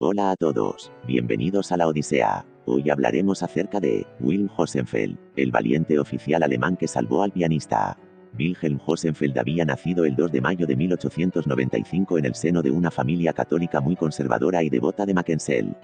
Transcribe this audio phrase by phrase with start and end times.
[0.00, 2.46] Hola a todos, bienvenidos a la Odisea.
[2.66, 7.98] Hoy hablaremos acerca de Wilhelm Hosenfeld, el valiente oficial alemán que salvó al pianista.
[8.38, 12.92] Wilhelm Hosenfeld había nacido el 2 de mayo de 1895 en el seno de una
[12.92, 15.74] familia católica muy conservadora y devota de Mackensell,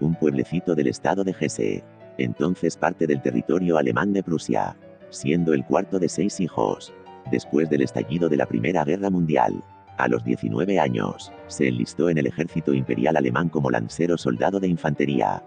[0.00, 1.84] un pueblecito del estado de Hesse,
[2.16, 4.78] entonces parte del territorio alemán de Prusia,
[5.10, 6.94] siendo el cuarto de seis hijos.
[7.30, 9.62] Después del estallido de la Primera Guerra Mundial,
[10.02, 14.68] a los 19 años, se enlistó en el ejército imperial alemán como lancero soldado de
[14.68, 15.42] infantería,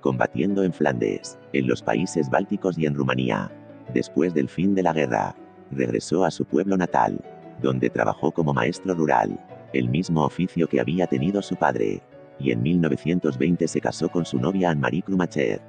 [0.00, 3.50] combatiendo en Flandes, en los países bálticos y en Rumanía.
[3.94, 5.34] Después del fin de la guerra,
[5.70, 7.18] regresó a su pueblo natal,
[7.62, 9.38] donde trabajó como maestro rural,
[9.72, 12.02] el mismo oficio que había tenido su padre,
[12.38, 15.60] y en 1920 se casó con su novia Anne-Marie Krumacher,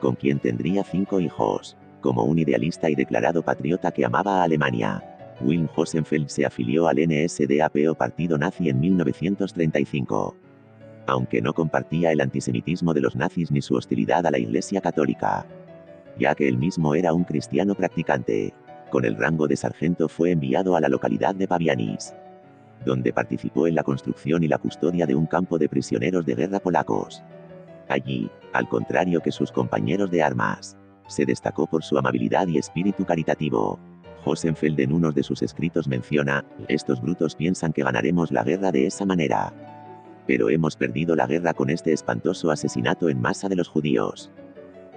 [0.00, 5.17] con quien tendría cinco hijos, como un idealista y declarado patriota que amaba a Alemania.
[5.40, 10.36] Wilhelm Hosenfeld se afilió al NSDAP o Partido Nazi en 1935.
[11.06, 15.46] Aunque no compartía el antisemitismo de los nazis ni su hostilidad a la Iglesia Católica,
[16.18, 18.52] ya que él mismo era un cristiano practicante.
[18.90, 22.14] Con el rango de sargento fue enviado a la localidad de Pavianis,
[22.84, 26.58] donde participó en la construcción y la custodia de un campo de prisioneros de guerra
[26.58, 27.22] polacos.
[27.88, 30.76] Allí, al contrario que sus compañeros de armas,
[31.06, 33.78] se destacó por su amabilidad y espíritu caritativo.
[34.28, 38.86] Hosenfeld en uno de sus escritos menciona, estos brutos piensan que ganaremos la guerra de
[38.86, 39.54] esa manera.
[40.26, 44.30] Pero hemos perdido la guerra con este espantoso asesinato en masa de los judíos.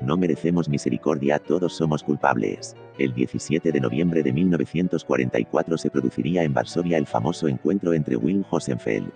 [0.02, 2.76] No merecemos misericordia, todos somos culpables.
[2.98, 8.44] El 17 de noviembre de 1944 se produciría en Varsovia el famoso encuentro entre Wilhelm
[8.50, 9.12] Hosenfeld,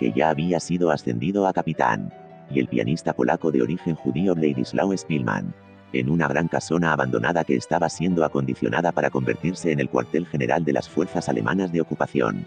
[0.00, 2.12] que ya había sido ascendido a capitán,
[2.50, 5.54] y el pianista polaco de origen judío Władysław Spielmann
[5.98, 10.64] en una gran casona abandonada que estaba siendo acondicionada para convertirse en el cuartel general
[10.64, 12.46] de las fuerzas alemanas de ocupación.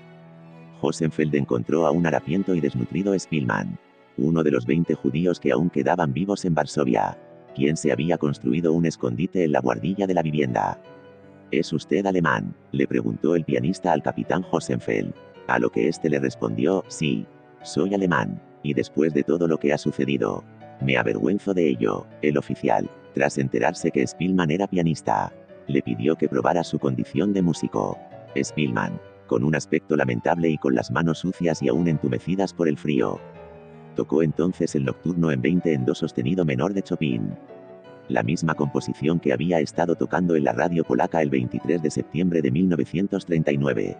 [0.81, 3.77] Hosenfeld encontró a un harapiento y desnutrido Spielmann,
[4.17, 7.17] uno de los 20 judíos que aún quedaban vivos en Varsovia,
[7.55, 10.79] quien se había construido un escondite en la guardilla de la vivienda.
[11.51, 12.55] ¿Es usted alemán?
[12.71, 15.13] le preguntó el pianista al capitán Hosenfeld,
[15.47, 17.25] a lo que éste le respondió, sí,
[17.63, 20.43] soy alemán, y después de todo lo que ha sucedido,
[20.81, 25.33] me avergüenzo de ello, el oficial, tras enterarse que Spielman era pianista,
[25.67, 27.97] le pidió que probara su condición de músico.
[28.35, 32.77] Spielman, con un aspecto lamentable y con las manos sucias y aún entumecidas por el
[32.77, 33.19] frío,
[33.95, 37.37] tocó entonces el nocturno en 20 en do sostenido menor de Chopin.
[38.07, 42.41] La misma composición que había estado tocando en la radio polaca el 23 de septiembre
[42.41, 43.97] de 1939.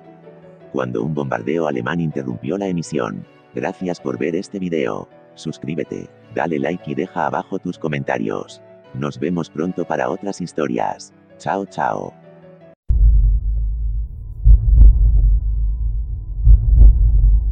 [0.72, 3.26] Cuando un bombardeo alemán interrumpió la emisión.
[3.54, 5.08] Gracias por ver este video.
[5.36, 8.62] Suscríbete, dale like y deja abajo tus comentarios.
[8.94, 11.14] Nos vemos pronto para otras historias.
[11.38, 12.19] Chao chao.